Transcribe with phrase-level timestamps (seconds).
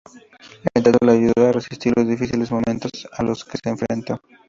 [0.73, 4.19] El teatro le ayudó a resistir los difíciles momentos a los que se enfrentó.